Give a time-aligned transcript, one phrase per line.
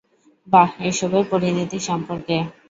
[0.47, 2.35] বা এসবের পরিণতি সম্পর্কে।